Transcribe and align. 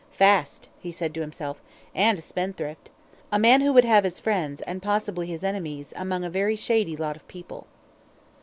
"Fast," 0.13 0.67
he 0.79 0.91
said 0.91 1.13
to 1.13 1.21
himself, 1.21 1.61
"and 1.93 2.17
a 2.17 2.23
spendthrift. 2.23 2.89
A 3.31 3.37
man 3.37 3.61
who 3.61 3.71
would 3.71 3.85
have 3.85 4.03
his 4.03 4.19
friends, 4.19 4.61
and 4.61 4.81
possibly 4.81 5.27
his 5.27 5.43
enemies, 5.43 5.93
among 5.95 6.25
a 6.25 6.27
very 6.31 6.55
shady 6.55 6.95
lot 6.95 7.15
of 7.15 7.27
people." 7.27 7.67